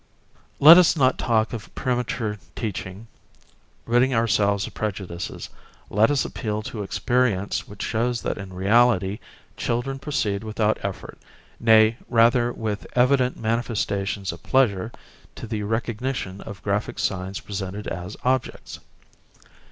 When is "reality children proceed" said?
8.51-10.43